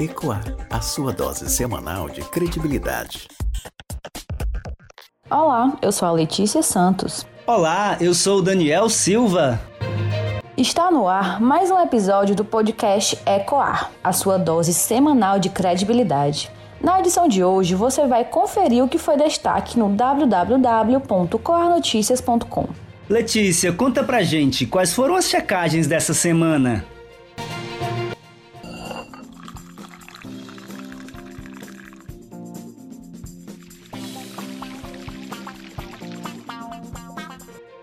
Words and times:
Ecoar, 0.00 0.44
a 0.70 0.80
sua 0.80 1.12
dose 1.12 1.50
semanal 1.50 2.08
de 2.08 2.20
credibilidade. 2.20 3.26
Olá, 5.28 5.76
eu 5.82 5.90
sou 5.90 6.06
a 6.06 6.12
Letícia 6.12 6.62
Santos. 6.62 7.26
Olá, 7.44 7.96
eu 8.00 8.14
sou 8.14 8.38
o 8.38 8.42
Daniel 8.42 8.88
Silva. 8.88 9.60
Está 10.56 10.92
no 10.92 11.08
ar 11.08 11.40
mais 11.40 11.72
um 11.72 11.80
episódio 11.80 12.36
do 12.36 12.44
podcast 12.44 13.18
Ecoar, 13.26 13.90
a 14.04 14.12
sua 14.12 14.38
dose 14.38 14.72
semanal 14.72 15.40
de 15.40 15.48
credibilidade. 15.48 16.48
Na 16.80 17.00
edição 17.00 17.26
de 17.26 17.42
hoje, 17.42 17.74
você 17.74 18.06
vai 18.06 18.24
conferir 18.24 18.84
o 18.84 18.88
que 18.88 18.98
foi 18.98 19.16
destaque 19.16 19.76
no 19.76 19.88
www.coarnoticias.com. 19.88 22.68
Letícia, 23.08 23.72
conta 23.72 24.04
pra 24.04 24.22
gente 24.22 24.64
quais 24.64 24.92
foram 24.92 25.16
as 25.16 25.28
checagens 25.28 25.88
dessa 25.88 26.14
semana. 26.14 26.84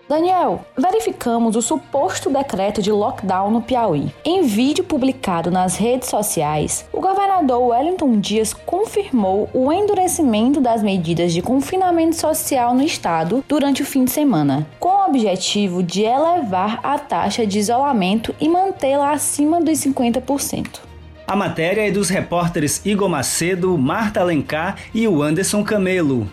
Daniel, 0.08 0.64
verificamos 0.78 1.56
o 1.56 1.62
suposto 1.62 2.30
decreto 2.30 2.80
de 2.80 2.92
lockdown 2.92 3.50
no 3.50 3.60
Piauí. 3.60 4.14
Em 4.24 4.42
vídeo 4.42 4.84
publicado 4.84 5.50
nas 5.50 5.76
redes 5.76 6.08
sociais, 6.08 6.86
o 6.92 7.00
governador 7.00 7.60
Wellington 7.70 8.20
Dias 8.20 8.54
confirmou 8.54 9.50
o 9.52 9.72
endurecimento 9.72 10.60
das 10.60 10.80
medidas 10.80 11.32
de 11.32 11.42
confinamento 11.42 12.14
social 12.14 12.72
no 12.72 12.84
estado 12.84 13.44
durante 13.48 13.82
o 13.82 13.84
fim 13.84 14.04
de 14.04 14.12
semana, 14.12 14.64
com 14.78 14.90
o 14.90 15.06
objetivo 15.08 15.82
de 15.82 16.04
elevar 16.04 16.78
a 16.84 16.96
taxa 17.00 17.44
de 17.44 17.58
isolamento 17.58 18.32
e 18.40 18.48
mantê-la 18.48 19.10
acima 19.10 19.60
dos 19.60 19.76
50%. 19.80 20.82
A 21.26 21.34
matéria 21.34 21.88
é 21.88 21.90
dos 21.90 22.10
repórteres 22.10 22.80
Igor 22.86 23.08
Macedo, 23.08 23.76
Marta 23.76 24.20
Alencar 24.20 24.76
e 24.94 25.08
o 25.08 25.20
Anderson 25.20 25.64
Camelo. 25.64 26.28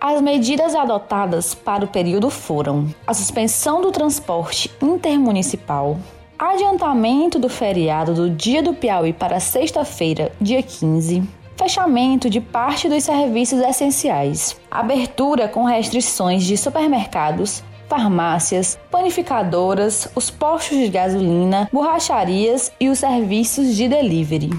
As 0.00 0.22
medidas 0.22 0.76
adotadas 0.76 1.54
para 1.54 1.84
o 1.84 1.88
período 1.88 2.30
foram 2.30 2.86
a 3.04 3.12
suspensão 3.12 3.80
do 3.82 3.90
transporte 3.90 4.70
intermunicipal, 4.80 5.98
adiantamento 6.38 7.36
do 7.36 7.48
feriado 7.48 8.14
do 8.14 8.30
Dia 8.30 8.62
do 8.62 8.72
Piauí 8.72 9.12
para 9.12 9.40
sexta-feira, 9.40 10.30
dia 10.40 10.62
15, 10.62 11.24
fechamento 11.56 12.30
de 12.30 12.40
parte 12.40 12.88
dos 12.88 13.02
serviços 13.02 13.58
essenciais, 13.58 14.56
abertura 14.70 15.48
com 15.48 15.64
restrições 15.64 16.44
de 16.44 16.56
supermercados, 16.56 17.64
farmácias, 17.88 18.78
panificadoras, 18.92 20.08
os 20.14 20.30
postos 20.30 20.78
de 20.78 20.88
gasolina, 20.88 21.68
borracharias 21.72 22.70
e 22.78 22.88
os 22.88 23.00
serviços 23.00 23.74
de 23.74 23.88
delivery. 23.88 24.50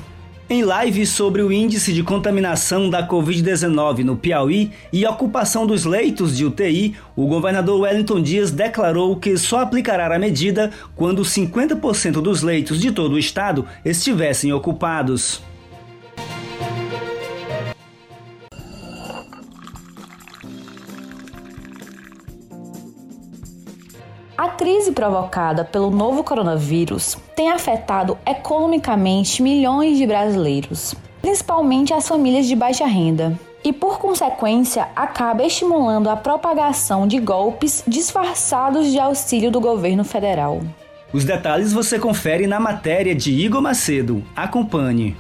Em 0.52 0.64
live 0.64 1.06
sobre 1.06 1.44
o 1.44 1.52
índice 1.52 1.94
de 1.94 2.02
contaminação 2.02 2.90
da 2.90 3.08
Covid-19 3.08 4.00
no 4.00 4.18
Piauí 4.18 4.72
e 4.92 5.06
ocupação 5.06 5.68
dos 5.68 5.86
leitos 5.86 6.36
de 6.36 6.44
UTI, 6.44 6.96
o 7.16 7.28
governador 7.28 7.82
Wellington 7.82 8.20
Dias 8.20 8.50
declarou 8.50 9.16
que 9.16 9.38
só 9.38 9.60
aplicará 9.60 10.16
a 10.16 10.18
medida 10.18 10.72
quando 10.96 11.22
50% 11.22 12.14
dos 12.14 12.42
leitos 12.42 12.82
de 12.82 12.92
todo 12.92 13.14
o 13.14 13.20
estado 13.20 13.68
estivessem 13.86 14.52
ocupados. 14.52 15.40
A 24.36 24.50
crise 24.50 24.94
provocada 24.94 25.64
pelo 25.64 25.92
novo 25.92 26.24
coronavírus 26.24 27.20
tem 27.40 27.50
afetado 27.50 28.18
economicamente 28.26 29.42
milhões 29.42 29.98
de 29.98 30.06
brasileiros, 30.06 30.94
principalmente 31.22 31.94
as 31.94 32.06
famílias 32.06 32.46
de 32.46 32.54
baixa 32.54 32.86
renda, 32.86 33.40
e 33.64 33.72
por 33.72 33.98
consequência 33.98 34.90
acaba 34.94 35.46
estimulando 35.46 36.10
a 36.10 36.18
propagação 36.18 37.08
de 37.08 37.18
golpes 37.18 37.82
disfarçados 37.88 38.92
de 38.92 39.00
auxílio 39.00 39.50
do 39.50 39.62
governo 39.62 40.04
federal. 40.04 40.62
Os 41.14 41.24
detalhes 41.24 41.72
você 41.72 41.98
confere 41.98 42.46
na 42.46 42.60
matéria 42.60 43.16
de 43.16 43.32
Igor 43.32 43.62
Macedo. 43.62 44.22
Acompanhe. 44.36 45.16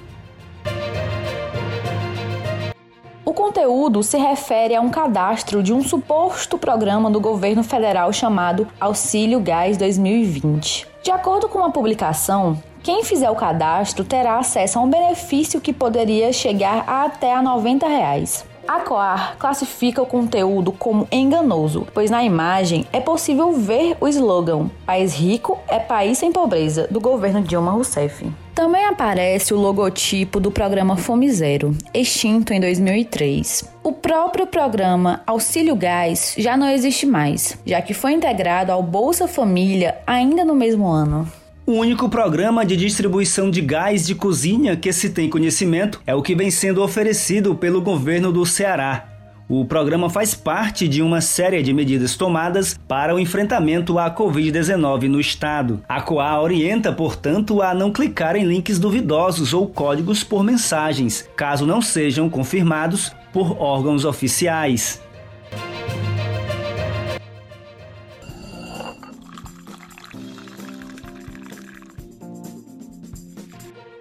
Conteúdo 3.59 4.02
se 4.02 4.18
refere 4.18 4.74
a 4.74 4.80
um 4.80 4.90
cadastro 4.90 5.62
de 5.62 5.74
um 5.74 5.84
suposto 5.84 6.58
programa 6.58 7.12
do 7.12 7.20
governo 7.20 7.62
federal 7.62 8.14
chamado 8.14 8.66
Auxílio 8.80 9.42
Gás 9.42 9.75
2020. 9.75 10.88
De 11.03 11.12
acordo 11.12 11.50
com 11.50 11.59
uma 11.59 11.69
publicação, 11.69 12.58
quem 12.84 13.04
fizer 13.04 13.30
o 13.30 13.36
cadastro 13.36 14.04
terá 14.04 14.40
acesso 14.40 14.80
a 14.80 14.82
um 14.82 14.90
benefício 14.90 15.62
que 15.62 15.74
poderia 15.74 16.32
chegar 16.32 16.84
a 16.88 17.06
até 17.06 17.34
a 17.34 17.42
90 17.42 17.88
reais. 17.88 18.46
A 18.70 18.82
Coar 18.82 19.36
classifica 19.40 20.00
o 20.00 20.06
conteúdo 20.06 20.72
como 20.72 21.08
enganoso, 21.12 21.88
pois 21.92 22.12
na 22.12 22.24
imagem 22.24 22.86
é 22.94 23.00
possível 23.00 23.52
ver 23.52 23.98
o 24.00 24.08
slogan 24.08 24.70
País 24.86 25.16
Rico 25.16 25.58
é 25.68 25.80
País 25.80 26.20
Sem 26.20 26.32
Pobreza, 26.32 26.88
do 26.92 27.00
governo 27.00 27.42
Dilma 27.42 27.72
Rousseff. 27.72 28.32
Também 28.54 28.86
aparece 28.86 29.56
o 29.56 29.60
logotipo 29.60 30.40
do 30.40 30.52
programa 30.52 30.96
Fome 30.96 31.32
Zero, 31.32 31.76
extinto 31.92 32.54
em 32.54 32.60
2003. 32.60 33.74
O 33.82 33.92
próprio 33.92 34.46
programa 34.46 35.24
Auxílio 35.26 35.76
Gás 35.76 36.36
já 36.38 36.56
não 36.56 36.70
existe 36.70 37.08
mais, 37.08 37.58
já 37.66 37.82
que 37.82 37.96
foi 37.96 38.12
integrado 38.12 38.72
ao 38.72 38.84
Bolsa 38.84 39.28
Família 39.28 39.98
ainda 40.06 40.46
no 40.46 40.54
mesmo 40.54 40.88
ano. 40.88 41.28
O 41.69 41.74
único 41.74 42.09
programa 42.09 42.66
de 42.66 42.75
distribuição 42.75 43.52
de 43.52 43.62
gás 43.62 44.07
de 44.07 44.16
cozinha 44.16 44.75
que 44.75 44.91
se 44.91 45.12
tem 45.12 45.30
conhecimento 45.30 46.02
é 46.03 46.16
o 46.16 46.22
que 46.24 46.34
vem 46.34 46.50
sendo 46.50 46.81
oferecido 46.81 47.53
pelo 47.53 47.80
governo 47.80 48.31
do 48.31 48.44
Ceará. 48.44 49.07
O 49.47 49.63
programa 49.63 50.09
faz 50.09 50.34
parte 50.34 50.88
de 50.88 51.03
uma 51.03 51.22
série 51.22 51.62
de 51.62 51.72
medidas 51.72 52.16
tomadas 52.16 52.75
para 52.88 53.13
o 53.13 53.19
enfrentamento 53.19 54.00
à 54.00 54.09
Covid-19 54.09 55.07
no 55.09 55.19
estado. 55.19 55.80
A 55.88 56.02
COA 56.02 56.41
orienta, 56.41 56.91
portanto, 56.91 57.62
a 57.62 57.72
não 57.72 57.91
clicar 57.91 58.36
em 58.36 58.46
links 58.46 58.80
duvidosos 58.80 59.53
ou 59.53 59.68
códigos 59.68 60.24
por 60.24 60.44
mensagens, 60.44 61.30
caso 61.38 61.68
não 61.68 61.84
sejam 61.84 62.31
confirmados 62.31 63.12
por 63.31 63.62
órgãos 63.62 64.06
oficiais. 64.06 65.00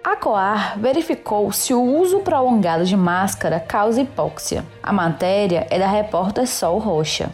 A 0.09 0.15
COAR 0.15 0.79
verificou 0.79 1.51
se 1.51 1.71
o 1.71 1.79
uso 1.79 2.21
prolongado 2.21 2.83
de 2.83 2.97
máscara 2.97 3.59
causa 3.59 4.01
hipóxia. 4.01 4.65
A 4.81 4.91
matéria 4.91 5.67
é 5.69 5.77
da 5.77 5.87
repórter 5.87 6.47
Sol 6.47 6.79
Rocha. 6.79 7.29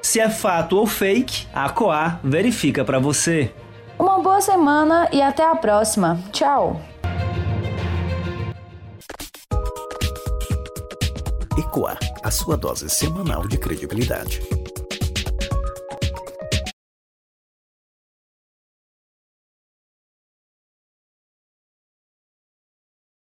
Se 0.00 0.20
é 0.20 0.30
fato 0.30 0.78
ou 0.78 0.86
fake, 0.86 1.46
a 1.52 1.68
Coar 1.68 2.18
verifica 2.24 2.82
para 2.82 2.98
você. 2.98 3.52
Uma 3.98 4.20
boa 4.20 4.40
semana 4.40 5.06
e 5.12 5.20
até 5.20 5.44
a 5.44 5.54
próxima. 5.54 6.18
Tchau. 6.32 6.80
Ecoar, 11.58 11.98
a 12.22 12.30
sua 12.30 12.56
dose 12.56 12.88
semanal 12.88 13.46
de 13.46 13.58
credibilidade. 13.58 14.40